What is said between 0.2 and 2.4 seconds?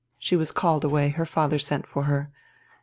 was called away, her father sent for her.